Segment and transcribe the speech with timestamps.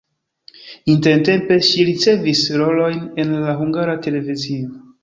[0.93, 4.79] Intertempe ŝi ricevis rolojn en la Hungara Televizio.